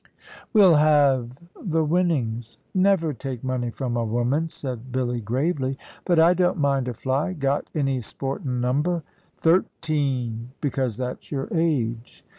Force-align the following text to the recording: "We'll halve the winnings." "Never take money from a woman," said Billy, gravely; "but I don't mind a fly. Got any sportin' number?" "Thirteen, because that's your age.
"We'll 0.51 0.77
halve 0.77 1.29
the 1.63 1.83
winnings." 1.85 2.57
"Never 2.73 3.13
take 3.13 3.43
money 3.43 3.69
from 3.69 3.95
a 3.95 4.03
woman," 4.03 4.49
said 4.49 4.91
Billy, 4.91 5.21
gravely; 5.21 5.77
"but 6.05 6.17
I 6.19 6.33
don't 6.33 6.57
mind 6.57 6.87
a 6.87 6.93
fly. 6.95 7.33
Got 7.33 7.69
any 7.75 8.01
sportin' 8.01 8.59
number?" 8.59 9.03
"Thirteen, 9.37 10.53
because 10.59 10.97
that's 10.97 11.31
your 11.31 11.47
age. 11.53 12.25